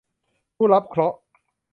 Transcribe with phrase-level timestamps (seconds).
[0.55, 1.17] ผู้รับเคราะห์